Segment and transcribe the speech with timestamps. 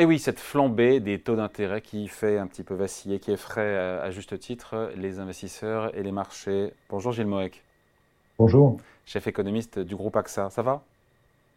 [0.00, 3.76] Et oui, cette flambée des taux d'intérêt qui fait un petit peu vaciller, qui effraie
[3.76, 6.72] à, juste titre les investisseurs et les marchés.
[6.88, 7.64] Bonjour Gilles Moek.
[8.38, 8.76] Bonjour.
[9.06, 10.82] Chef économiste du groupe AXA, ça va?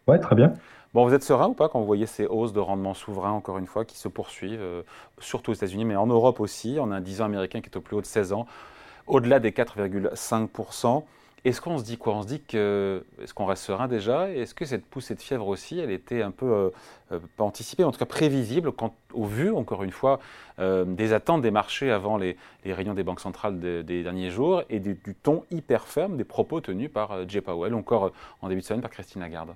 [0.08, 0.54] Ouais, très bien.
[0.96, 3.60] Bon, vous êtes serein ou pas quand vous voyez ces hausses de rendement souverain, encore
[3.60, 4.82] une fois, qui se poursuivent, euh,
[5.20, 7.78] surtout aux États-Unis, mais en Europe aussi On a un 10 ans américain qui est
[7.78, 8.48] au plus haut de 16 ans,
[9.06, 11.04] au-delà des 4,5%.
[11.44, 12.16] Est-ce qu'on se dit quoi?
[12.16, 14.30] On se dit que est-ce qu'on reste serein déjà?
[14.30, 16.70] Est-ce que cette poussée de fièvre aussi, elle était un peu euh,
[17.12, 18.72] euh, pas anticipée, en tout cas prévisible,
[19.14, 20.20] au vu encore une fois
[20.60, 24.80] euh, des attentes des marchés avant les, réunions des banques centrales des derniers jours et
[24.80, 28.12] du, ton hyper ferme des propos tenus par Jay Powell, encore
[28.44, 29.50] en début de semaine par Christine Lagarde?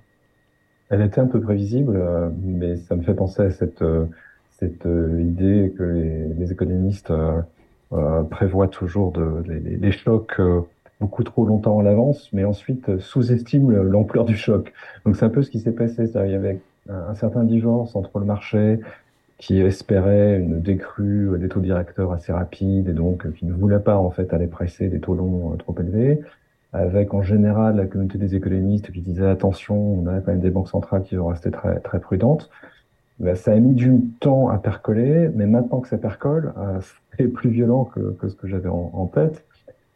[0.90, 3.84] Elle était un peu prévisible, mais ça me fait penser à cette
[4.58, 5.84] cette idée que
[6.38, 7.12] les, économistes
[8.32, 10.40] prévoient toujours de, les chocs
[11.00, 14.74] beaucoup trop longtemps à l'avance, mais ensuite euh, sous-estime l'ampleur du choc.
[15.06, 16.10] Donc c'est un peu ce qui s'est passé.
[16.16, 18.80] Il y avait un, certain divorce entre le marché
[19.38, 23.54] qui espérait une décrue euh, des taux directeurs assez rapide et donc euh, qui ne
[23.54, 26.22] voulait pas en fait aller presser des taux longs trop élevés,
[26.72, 30.52] avec en général la communauté des économistes qui disait attention, on a quand même des
[30.52, 32.50] banques centrales qui vont rester très très prudentes.
[33.20, 36.54] Ben, ça a mis du temps à percoler, mais maintenant que ça percole,
[37.18, 39.46] c'est plus violent que, ce que j'avais en, tête.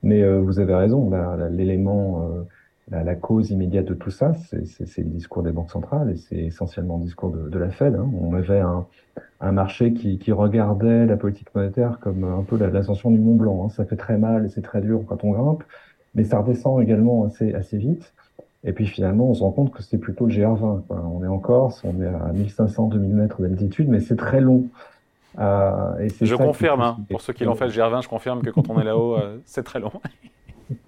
[0.03, 1.11] Mais euh, vous avez raison,
[1.51, 2.43] l'élément, euh,
[2.89, 6.37] la, la, cause immédiate de tout ça, c'est le discours des banques centrales et c'est
[6.37, 7.95] essentiellement le discours de, de la Fed.
[7.95, 8.09] Hein.
[8.19, 8.85] On avait un,
[9.41, 13.65] un marché qui, qui, regardait la politique monétaire comme un peu l'ascension du Mont Blanc.
[13.65, 13.69] Hein.
[13.69, 15.63] Ça fait très mal et c'est très dur quand on grimpe,
[16.15, 18.13] mais ça redescend également assez, assez vite.
[18.63, 20.81] Et puis finalement, on se rend compte que c'est plutôt le GR20.
[20.87, 21.05] Quoi.
[21.13, 24.65] On est en Corse, on est à 1500-2000 mètres d'altitude, mais c'est très long.
[25.37, 26.97] Euh, je confirme, hein.
[27.09, 29.37] pour ceux qui l'ont fait le GR20, je confirme que quand on est là-haut, euh,
[29.45, 29.91] c'est très long.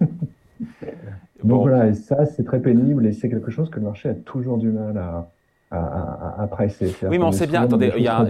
[1.44, 1.58] bon.
[1.58, 4.58] voilà, et ça, c'est très pénible et c'est quelque chose que le marché a toujours
[4.58, 5.28] du mal à,
[5.70, 6.94] à, presser.
[7.02, 8.26] Oui, mais on sait bien, attendez, il y a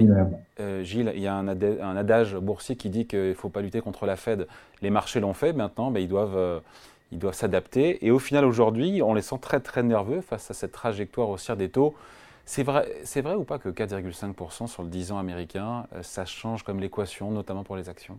[0.60, 3.81] euh, Gilles, il y a un, adage boursier qui dit qu'il ne faut pas lutter
[3.81, 4.47] contre la Fed.
[4.82, 6.62] Les marchés l'ont fait, maintenant, ben, ils doivent.
[7.10, 8.04] ils doivent s'adapter.
[8.06, 11.56] Et au final, aujourd'hui, on les sent très très nerveux face à cette trajectoire haussière
[11.56, 11.94] des taux
[12.44, 12.86] c'est vrai,
[13.16, 17.30] vrai ou pas que 4,5% sur le 10 ans américain, euh, ça change comme l'équation,
[17.30, 18.19] notamment pour les actions?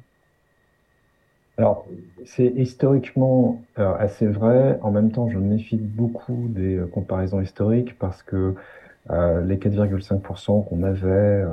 [1.57, 1.85] Alors,
[2.25, 4.79] c'est historiquement euh, assez vrai.
[4.81, 8.55] En même temps, je me méfie beaucoup des euh, comparaisons historiques parce que
[9.09, 11.43] les 4,5% qu'on avait,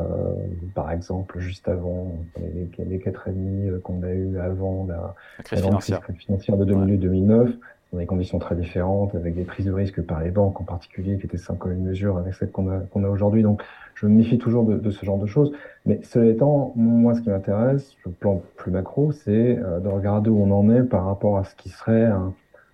[0.72, 6.56] par exemple, juste avant, les, les 4,5% qu'on a eu avant la, crise financière.
[6.56, 7.54] de 2008-2009,
[7.92, 11.18] dans des conditions très différentes, avec des prises de risque par les banques en particulier,
[11.18, 13.42] qui étaient sans commune mesure avec celles qu'on a, qu'on a aujourd'hui.
[13.42, 13.62] Donc,
[13.94, 15.52] je me méfie toujours de, de, ce genre de choses.
[15.86, 20.30] Mais cela étant, moi, ce qui m'intéresse, le plan plus macro, c'est euh, de regarder
[20.30, 22.10] où on en est par rapport à ce qui serait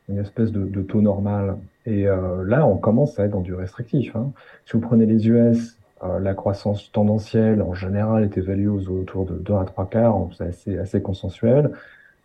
[0.08, 1.56] une espèce de, de, taux normal.
[1.84, 4.14] Et euh, là, on commence à être dans du restrictif.
[4.14, 4.32] Hein.
[4.66, 9.24] Si vous prenez les US, euh, la croissance tendancielle, en général, est évaluée aux, autour
[9.24, 11.70] de 2 à 3 quarts, c'est assez, assez consensuel.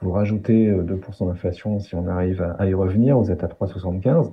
[0.01, 4.31] Vous rajoutez 2% euh, d'inflation si on arrive à, y revenir, vous êtes à 3,75.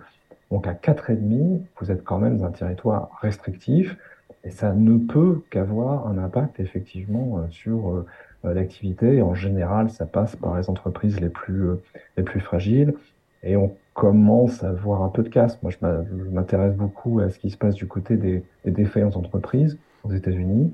[0.51, 3.97] Donc à 4,5, vous êtes quand même dans un territoire restrictif
[4.45, 8.07] et ça ne peut qu'avoir un impact effectivement euh, sur euh,
[8.45, 9.21] l'activité.
[9.21, 11.71] En général, ça passe par les entreprises les plus,
[12.17, 12.95] les plus fragiles
[13.43, 15.61] et on commence à voir un peu de casse.
[15.63, 15.87] Moi, je
[16.31, 20.73] m'intéresse beaucoup à ce qui se passe du côté des, des défaillances entreprises aux États-Unis.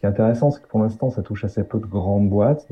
[0.00, 2.66] Ce qui est intéressant, c'est que pour l'instant, ça touche assez peu de grandes boîtes.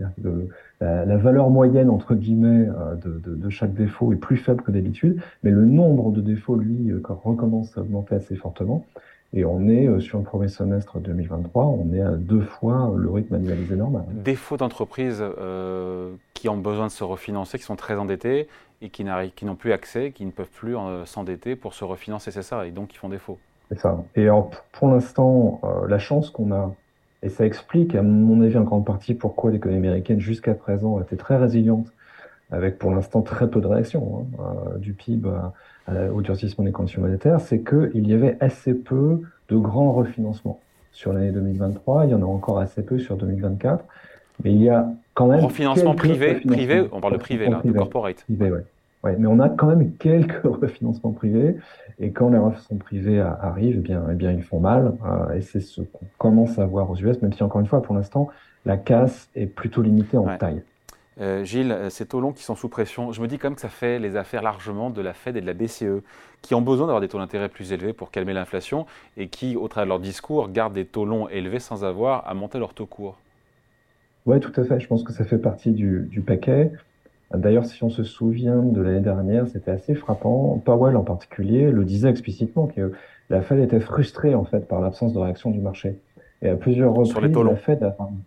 [0.81, 4.71] La, valeur moyenne, entre guillemets, euh, de, de, de, chaque défaut est plus faible que
[4.71, 8.83] d'habitude, mais le nombre de défauts, lui, euh, recommence à augmenter assez fortement.
[9.35, 13.11] Et on est euh, sur le premier semestre 2023, on est à deux fois le
[13.11, 14.05] rythme annualisé normal.
[14.11, 18.49] Défauts d'entreprises euh, qui ont besoin de se refinancer, qui sont très endettées
[18.81, 22.67] et qui n'ont plus accès, qui ne peuvent plus s'endetter pour se refinancer, c'est ça,
[22.67, 23.37] et donc qui font défaut.
[23.69, 24.03] C'est ça.
[24.17, 24.29] Et
[24.73, 26.73] pour l'instant, la chance qu'on a
[27.23, 31.03] et ça explique, à mon avis, en grande partie, pourquoi l'économie américaine, jusqu'à présent, a
[31.03, 31.87] été très résiliente,
[32.51, 35.29] avec pour l'instant très peu de réactions hein, euh, du PIB
[36.13, 40.61] au durcissement des conditions monétaires, c'est qu'il y avait assez peu de grands refinancements.
[40.93, 43.85] Sur l'année 2023, il y en a encore assez peu sur 2024,
[44.45, 45.41] mais il y a quand même...
[45.41, 48.25] Refinancement privé, privé, on parle de privé là, de corporate.
[48.25, 48.65] Privé, ouais.
[49.05, 51.57] Ouais, mais on a quand même quelques refinancements privés,
[51.99, 55.41] et quand les refinancements privés arrivent, eh bien, eh bien, ils font mal, euh, et
[55.41, 58.29] c'est ce qu'on commence à voir aux US, même si encore une fois, pour l'instant,
[58.65, 60.65] la casse est plutôt limitée en taille.
[61.21, 63.57] Euh, Gilles, euh, ces taux longs qui sont sous pression, je me dis quand même
[63.57, 66.03] que ça fait les affaires largement de la Fed et de la BCE,
[66.43, 68.87] qui ont besoin d'avoir des taux d'intérêt plus élevés pour calmer l'inflation,
[69.17, 72.35] et qui, au travers de leur discours, gardent des taux longs élevés sans avoir à
[72.35, 73.17] monter leur taux court.
[74.27, 74.79] Oui, tout à fait.
[74.79, 76.71] Je pense que ça fait partie du, du paquet.
[77.35, 80.61] D'ailleurs, si on se souvient de l'année dernière, c'était assez frappant.
[80.65, 82.93] Powell en particulier le disait explicitement que
[83.29, 85.99] la Fed était frustrée en fait par l'absence de réaction du marché.
[86.41, 87.59] Et à plusieurs reprises, sur les taux longs.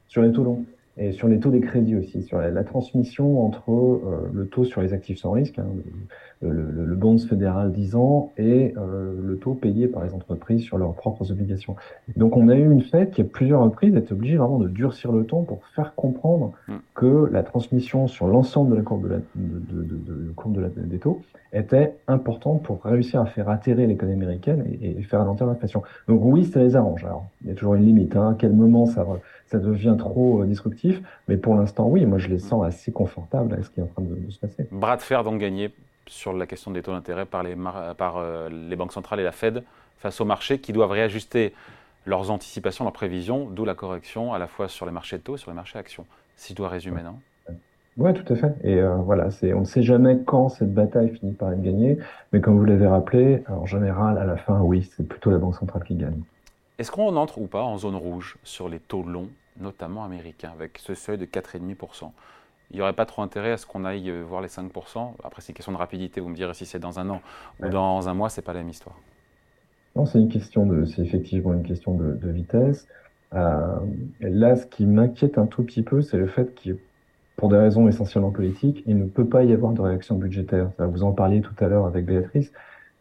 [0.07, 0.65] sur les taux longs
[0.97, 4.81] et sur les taux des crédits aussi, sur la, transmission entre euh, le taux sur
[4.81, 5.65] les actifs sans risque, hein,
[6.41, 10.63] le, le, le, bonds fédéral 10 ans, et euh, le taux payé par les entreprises
[10.63, 11.75] sur leurs propres obligations.
[12.17, 15.11] Donc on a eu une fête qui, à plusieurs reprises, est obligée vraiment de durcir
[15.11, 16.73] le ton pour faire comprendre mm.
[16.93, 20.69] que la transmission sur l'ensemble de la courbe, de la, de, de, de, courbe la,
[20.69, 21.21] des taux
[21.53, 25.83] était importante pour réussir à faire atterrir l'économie américaine et, et, faire ralentir l'inflation.
[26.07, 27.03] Donc oui, ça les arrange.
[27.03, 28.15] Alors, il y a toujours une limite.
[28.15, 29.05] Hein, à quel moment ça,
[29.51, 30.45] ça devient trop euh,
[31.27, 33.87] Mais pour l'instant, oui, moi je les sens assez confortables avec ce qui est en
[33.87, 34.67] train de, se passer.
[34.71, 35.71] Bras de fer donc gagné
[36.07, 37.55] sur la question des taux d'intérêt par, les,
[37.97, 39.63] par euh, les banques centrales et la Fed
[39.97, 41.53] face aux marchés qui doivent réajuster
[42.05, 45.35] leurs anticipations, leurs prévisions, d'où la correction à la fois sur les marchés de taux
[45.35, 46.05] et sur les marchés actions.
[46.35, 47.15] Si je dois résumer, non?
[47.97, 48.53] Oui, tout à fait.
[48.63, 51.97] Et euh, voilà, on ne sait jamais quand cette bataille finit par être gagnée,
[52.31, 55.55] mais comme vous l'avez rappelé, en général, à la fin, oui, c'est plutôt la Banque
[55.55, 56.21] centrale qui gagne.
[56.79, 60.77] Est-ce qu'on entre ou pas en zone rouge sur les taux longs, notamment américains, avec
[60.77, 62.11] ce seuil de 4,5%
[62.71, 65.13] il n'y aurait pas trop intérêt à ce qu'on aille euh, voir les 5%.
[65.23, 66.21] Après, c'est une question de rapidité.
[66.21, 67.21] Vous me direz si c'est dans un an
[67.61, 68.95] ou dans un mois, c'est pas la même histoire.
[69.95, 72.87] Non, c'est une question de, c'est effectivement une question de, vitesse.
[73.33, 73.77] Euh,
[74.21, 76.77] là, ce qui m'inquiète un tout petit peu, c'est le fait qu'il
[77.37, 80.69] pour des raisons essentiellement politiques, il ne peut pas y avoir de réaction budgétaire.
[80.77, 82.51] Vous en parliez tout à l'heure avec Béatrice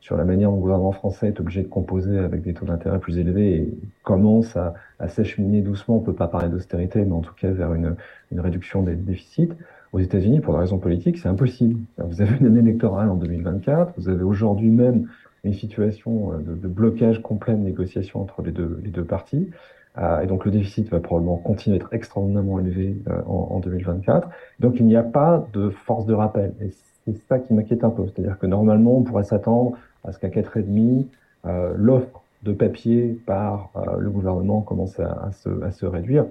[0.00, 2.98] sur la manière dont le gouvernement français est obligé de composer avec des taux d'intérêt
[2.98, 7.20] plus élevés et commence à, à s'acheminer doucement, on peut pas parler d'austérité, mais en
[7.20, 7.96] tout cas vers une,
[8.36, 9.50] réduction des déficits.
[9.92, 11.80] Aux États-Unis, pour des raisons politiques, c'est impossible.
[11.98, 15.08] Vous avez une année électorale en 2024, vous avez aujourd'hui même
[15.42, 19.50] une situation de, de, blocage complet de négociation entre les deux, les deux parties.
[19.98, 24.28] Euh, et donc le déficit va probablement continuer à être extraordinairement élevé euh, en, 2024.
[24.60, 26.54] Donc il n'y a pas de force de rappel.
[26.60, 26.70] Et
[27.04, 28.06] c'est ça qui m'inquiète un peu.
[28.06, 31.06] C'est-à-dire que normalement, on pourrait s'attendre à ce qu'à 4,5,
[31.46, 36.26] euh, l'offre de papier par euh, le gouvernement commence à, se, réduire.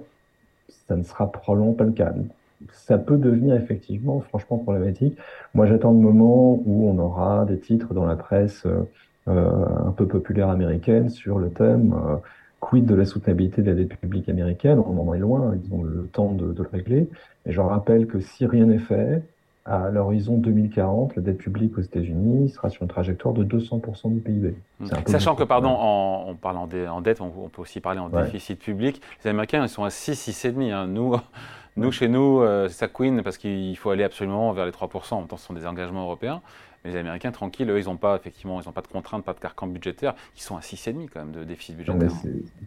[0.68, 2.12] Ça ne sera probablement pas le cas.
[2.72, 5.16] Ça peut devenir effectivement franchement problématique.
[5.54, 10.06] Moi, j'attends le moment où on aura des titres dans la presse euh, un peu
[10.06, 11.94] populaire américaine sur le thème
[12.60, 14.78] quid de la soutenabilité de la dette publique américaine?
[14.78, 17.08] On en est loin, ils ont le temps de, de le régler.
[17.46, 19.22] Et je rappelle que si rien n'est fait,
[19.70, 24.20] à l'horizon 2040, la dette publique aux États-Unis sera sur une trajectoire de 200% du
[24.20, 24.56] PIB.
[24.80, 24.86] Mmh.
[25.06, 29.00] Sachant que, pardon, en, on parle en, dette, on, peut aussi parler en déficit public.
[29.24, 30.72] Les Américains, ils sont à 6, 6,5.
[30.72, 30.88] Hein.
[30.88, 31.14] Nous,
[31.76, 35.14] nous, chez nous, euh, ça queen parce qu'il faut aller absolument vers les 3%.
[35.14, 36.42] En même temps, ce sont des engagements européens.
[36.84, 39.34] Mais les Américains, tranquilles, eux, ils n'ont pas, effectivement, ils n'ont pas de contraintes, pas
[39.34, 40.14] de carcan budgétaire.
[40.36, 42.10] Ils sont à 6,5 quand même de déficit budgétaire.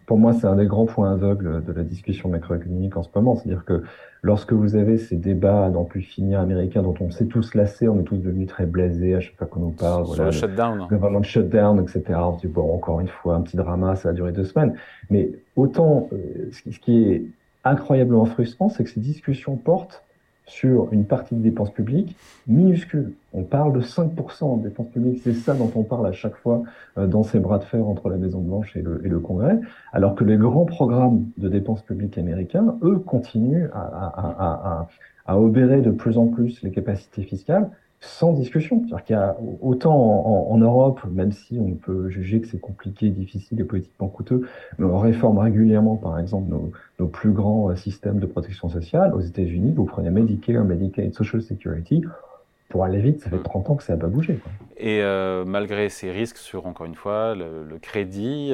[0.06, 3.34] pour moi, c'est un des grands points aveugles de la discussion macroéconomique en ce moment.
[3.34, 3.82] C'est-à-dire que
[4.22, 8.00] lorsque vous avez ces débats dans plus finir américains dont on s'est tous lassés, on
[8.00, 10.06] est tous devenus très blasés à chaque fois qu'on nous parle.
[10.06, 10.86] Sur voilà, le shutdown.
[10.88, 12.02] Le le shutdown, etc.
[12.16, 14.74] On se dit, bon, encore une fois, un petit drama, ça a duré deux semaines.
[15.10, 17.22] Mais autant, euh, ce qui est
[17.64, 20.04] incroyablement frustrant, c'est que ces discussions portent
[20.46, 23.12] sur une partie de dépenses publiques minuscule.
[23.32, 26.62] On parle de 5% de dépenses publiques, c'est ça dont on parle à chaque fois
[26.98, 29.58] euh, dans ces bras de fer entre la Maison Blanche et le, et le, Congrès,
[29.92, 34.88] alors que les grands programmes de dépenses publiques américains, eux, continuent à, à, à,
[35.26, 37.70] à obérer de plus en plus les capacités fiscales
[38.04, 38.82] sans discussion.
[38.86, 42.60] C'est-à-dire qu'il y a autant en, en, Europe, même si on peut juger que c'est
[42.60, 44.46] compliqué, difficile et politiquement coûteux,
[44.78, 49.14] mais on réforme régulièrement, par exemple, nos, nos plus grands euh, systèmes de protection sociale.
[49.14, 52.04] Aux États-Unis, vous prenez Medicare, Medicaid, Social Security.
[52.68, 54.34] Pour aller vite, ça fait 30 ans que ça n'a pas bougé.
[54.34, 54.50] Quoi.
[54.78, 58.52] Et euh, malgré ces risques sur, encore une fois, le, le crédit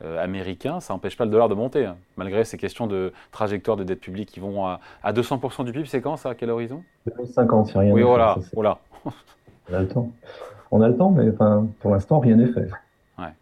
[0.00, 1.84] euh, américain, ça n'empêche pas le dollar de monter.
[1.84, 1.96] Hein.
[2.16, 5.86] Malgré ces questions de trajectoire de dette publique qui vont à, à 200% du PIB,
[5.86, 6.30] c'est quand ça?
[6.30, 6.84] À quel horizon?
[7.16, 8.78] 2050, il rien Oui, voilà, voilà.
[9.70, 10.12] On a le temps.
[10.70, 12.68] On a le temps, mais enfin, pour l'instant, rien n'est fait.
[13.18, 13.32] Ouais.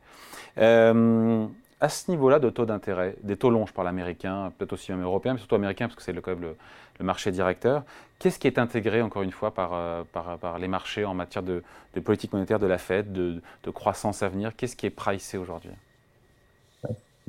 [0.58, 1.46] Euh,
[1.80, 5.02] à ce niveau-là de taux d'intérêt, des taux longs, je parle américain, peut-être aussi même
[5.02, 6.56] européen, mais surtout américain, parce que c'est le, quand même le,
[6.98, 7.82] le, marché directeur,
[8.18, 11.42] qu'est-ce qui est intégré, encore une fois, par, euh, par, par les marchés en matière
[11.42, 11.62] de,
[11.94, 14.56] de, politique monétaire de la Fed, de, de croissance à venir?
[14.56, 15.72] Qu'est-ce qui est pricé aujourd'hui?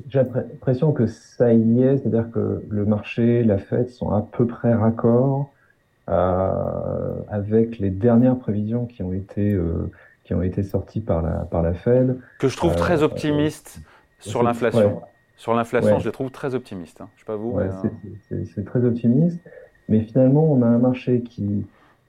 [0.08, 4.46] J'ai l'impression que ça y est, c'est-à-dire que le marché, la Fed sont à peu
[4.46, 5.57] près raccords euh,
[6.08, 9.90] avec les dernières prévisions qui ont été, euh,
[10.24, 12.18] qui ont été sorties par la, par la Fed.
[12.38, 13.80] Que je trouve très optimiste
[14.18, 14.96] sur l'inflation.
[14.96, 15.02] Ouais.
[15.36, 16.00] Sur l'inflation, ouais.
[16.00, 17.00] je les trouve très optimistes.
[17.00, 17.08] Hein.
[17.14, 17.52] Je sais pas vous.
[17.52, 17.68] Ouais,
[18.30, 18.44] mais...
[18.54, 19.38] C'est très optimiste.
[19.88, 21.64] Mais finalement, on a un marché qui,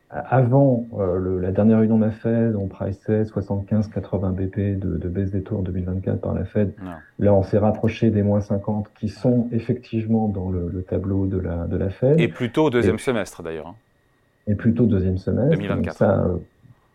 [0.10, 5.08] avant euh, le, la dernière réunion de la Fed, on priceait 75-80 BP de, de,
[5.08, 6.74] baisse des taux en 2024 par la Fed.
[6.84, 6.92] Non.
[7.20, 11.38] Là, on s'est rapproché des moins 50 qui sont effectivement dans le, le, tableau de
[11.38, 12.20] la, de la Fed.
[12.20, 13.68] Et plutôt au deuxième Et, semestre d'ailleurs.
[13.68, 13.76] Hein
[14.50, 15.58] et plutôt deuxième semestre.
[15.58, 15.96] 2024.
[15.98, 16.26] ça,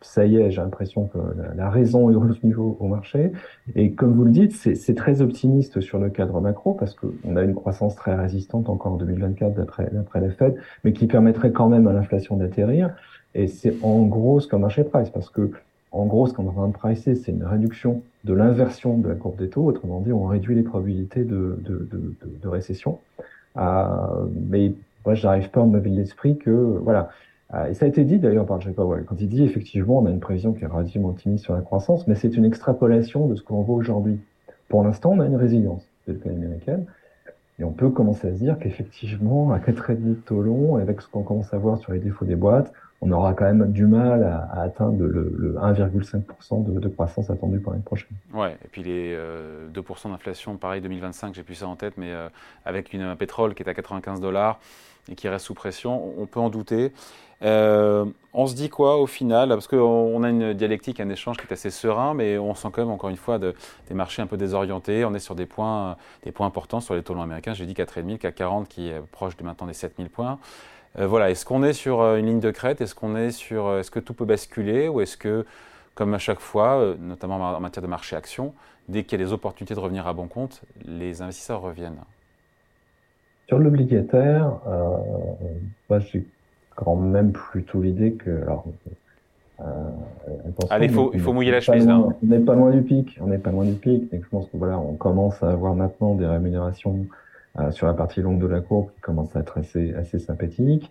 [0.01, 1.19] ça y est, j'ai l'impression que
[1.57, 2.15] la, raison est
[2.55, 3.33] au, au marché.
[3.75, 7.43] Et comme vous le dites, c'est très optimiste sur le cadre macro parce qu'on a
[7.43, 11.87] une croissance très résistante encore en 2024 d'après les Fed, mais qui permettrait quand même
[11.87, 12.91] à l'inflation d'atterrir.
[13.35, 15.51] Et c'est en gros ce qu'un marché price parce que
[15.91, 19.09] en gros, ce qu'on est en train de pricer, c'est une réduction de l'inversion de
[19.09, 19.65] la courbe des taux.
[19.65, 22.99] Autrement dit, on réduit les probabilités de, de, de, de récession.
[23.57, 24.73] Euh, mais
[25.07, 27.05] moi, je n'arrive pas à me lever l'esprit que, voilà, euh,
[27.69, 30.11] et ça a été dit d'ailleurs par Jay Powell, quand il dit effectivement on a
[30.11, 33.43] une prévision qui est relativement optimiste sur la croissance, mais c'est une extrapolation de ce
[33.43, 34.19] qu'on voit aujourd'hui.
[34.69, 36.87] Pour l'instant, on a une résilience de l'économie américaine,
[37.59, 41.09] et on peut commencer à se dire qu'effectivement, à 4,5 de taux long, avec ce
[41.09, 42.73] qu'on commence à voir sur les défauts des boîtes,
[43.05, 47.85] on aura quand même du mal à, atteindre le, 1,5% de, croissance attendue pour l'année
[47.85, 48.17] prochaine.
[48.33, 52.13] Ouais, et puis les 2% euh, d'inflation, pareil 2025, j'ai plus ça en tête, mais
[52.13, 52.29] euh,
[52.65, 54.59] avec une, un pétrole qui est à 95 dollars
[55.11, 56.93] et qui reste sous pression, on peut en douter.
[57.43, 59.51] Euh, on se dit quoi au final?
[59.51, 62.81] Parce qu'on a une dialectique, un échange qui est assez serein, mais on sent quand
[62.81, 63.53] même encore une fois des
[63.95, 65.05] marchés un peu désorientés.
[65.05, 67.53] On est sur des points, des points importants sur les taux américains.
[67.53, 70.39] J'ai dit 4,5, CAC 40 qui est proche de maintenant des 7000 points.
[70.99, 72.81] Euh, voilà, est-ce qu'on est sur euh, une ligne de crête?
[72.81, 74.89] Est-ce qu'on est sur, est-ce que tout peut basculer?
[74.89, 75.45] Ou est-ce que,
[75.95, 78.53] comme à chaque fois, notamment en matière de marché action,
[78.89, 81.99] dès qu'il y a des opportunités de revenir à bon compte, les investisseurs reviennent?
[83.47, 84.53] Sur l'obligataire,
[85.91, 86.25] moi, j'ai
[86.77, 88.43] quand même plutôt l'idée que.
[88.43, 88.65] Alors,
[89.61, 89.65] euh,
[90.71, 91.89] Allez, il faut, il faut mouiller la chemise.
[91.89, 92.09] Hein.
[92.23, 93.19] on n'est pas loin du pic.
[93.21, 94.13] On n'est pas loin du pic.
[94.13, 97.15] Et je pense que voilà, on commence à avoir maintenant des rémunérations euh,
[97.71, 100.91] sur la partie longue de la courbe qui commencent à être assez, assez sympathiques.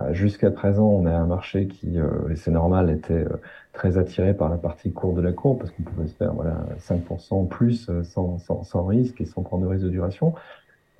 [0.00, 3.40] Euh, Jusqu'à présent, on a un marché qui, euh, et c'est normal, était euh,
[3.72, 6.56] très attiré par la partie courte de la courbe parce qu'on pouvait se faire voilà
[6.80, 10.34] 5% plus sans, sans, sans risque et sans prendre de risque de duration.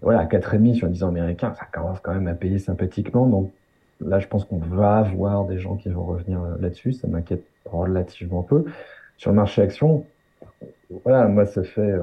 [0.02, 3.26] Voilà, à 4,5 sur un 10 ans américain, ça commence quand même à payer sympathiquement.
[3.26, 3.50] Donc
[4.06, 6.92] Là, je pense qu'on va avoir des gens qui vont revenir euh, là-dessus.
[6.92, 8.64] Ça m'inquiète relativement peu.
[9.16, 10.04] Sur le marché action,
[11.04, 12.00] voilà, moi, ça fait, euh,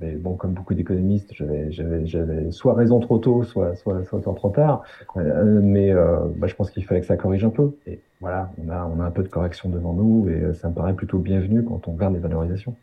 [0.00, 4.82] mais bon, comme beaucoup d'économistes, j'avais, soit raison trop tôt, soit, soit, soit trop tard.
[5.16, 5.92] Euh, mais
[6.36, 7.72] bah, je pense qu'il fallait que ça corrige un peu.
[7.86, 10.74] Et voilà, on a, on a un peu de correction devant nous et ça me
[10.74, 12.74] paraît plutôt bienvenu quand on regarde les valorisations.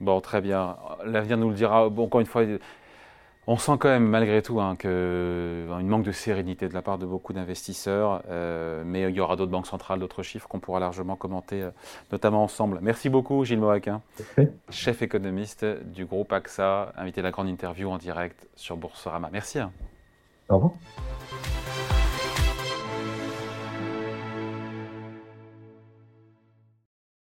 [0.00, 0.76] Bon, très bien.
[1.04, 1.86] L'avenir nous le dira.
[1.86, 2.42] Encore une fois,
[3.46, 7.06] on sent quand même malgré tout hein, une manque de sérénité de la part de
[7.06, 11.16] beaucoup d'investisseurs, euh, mais il y aura d'autres banques centrales, d'autres chiffres qu'on pourra largement
[11.16, 11.70] commenter, euh,
[12.12, 12.78] notamment ensemble.
[12.82, 14.00] Merci beaucoup Gilles Moaquin,
[14.70, 19.28] chef économiste du groupe AXA, invité à la grande interview en direct sur Boursorama.
[19.32, 19.58] Merci.
[19.58, 19.72] Hein.
[20.48, 20.72] Au revoir.